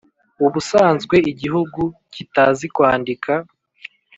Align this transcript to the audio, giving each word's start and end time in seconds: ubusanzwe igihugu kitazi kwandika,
ubusanzwe 0.45 1.15
igihugu 1.31 1.81
kitazi 2.13 2.65
kwandika, 2.75 3.33